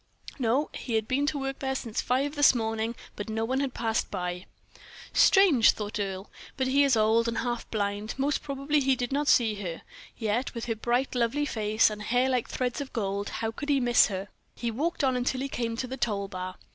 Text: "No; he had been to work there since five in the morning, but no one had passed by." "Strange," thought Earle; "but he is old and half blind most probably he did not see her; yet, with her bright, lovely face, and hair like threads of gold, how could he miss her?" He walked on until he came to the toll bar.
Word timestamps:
"No; 0.39 0.71
he 0.73 0.95
had 0.95 1.07
been 1.07 1.27
to 1.27 1.37
work 1.37 1.59
there 1.59 1.75
since 1.75 2.01
five 2.01 2.35
in 2.35 2.41
the 2.41 2.53
morning, 2.57 2.95
but 3.15 3.29
no 3.29 3.45
one 3.45 3.59
had 3.59 3.75
passed 3.75 4.09
by." 4.09 4.47
"Strange," 5.13 5.73
thought 5.73 5.99
Earle; 5.99 6.27
"but 6.57 6.65
he 6.65 6.83
is 6.83 6.97
old 6.97 7.27
and 7.27 7.37
half 7.37 7.69
blind 7.69 8.15
most 8.17 8.41
probably 8.41 8.79
he 8.79 8.95
did 8.95 9.11
not 9.11 9.27
see 9.27 9.53
her; 9.61 9.83
yet, 10.17 10.55
with 10.55 10.65
her 10.65 10.75
bright, 10.75 11.13
lovely 11.13 11.45
face, 11.45 11.91
and 11.91 12.01
hair 12.01 12.29
like 12.29 12.49
threads 12.49 12.81
of 12.81 12.91
gold, 12.93 13.29
how 13.29 13.51
could 13.51 13.69
he 13.69 13.79
miss 13.79 14.07
her?" 14.07 14.29
He 14.55 14.71
walked 14.71 15.03
on 15.03 15.15
until 15.15 15.39
he 15.41 15.47
came 15.47 15.77
to 15.77 15.85
the 15.85 15.97
toll 15.97 16.27
bar. 16.27 16.55